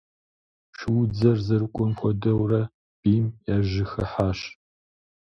[0.77, 2.61] Шуудзэр зэрыкӏуэм хуэдэурэ
[3.01, 4.39] бийм яжьэхыхьащ.